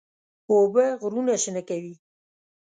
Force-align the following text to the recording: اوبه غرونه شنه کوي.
اوبه 0.51 0.85
غرونه 1.01 1.35
شنه 1.43 1.61
کوي. 1.69 1.93